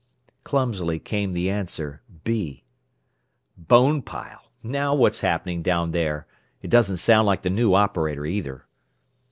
Clumsily 0.43 0.97
came 0.97 1.31
the 1.31 1.47
answer, 1.51 2.01
"B." 2.23 2.63
"Bonepile! 3.55 4.49
Now 4.63 4.95
what's 4.95 5.19
happening 5.19 5.61
down 5.61 5.91
there? 5.91 6.25
It 6.63 6.71
doesn't 6.71 6.97
sound 6.97 7.27
like 7.27 7.43
the 7.43 7.51
new 7.51 7.75
operator, 7.75 8.25
either." 8.25 8.65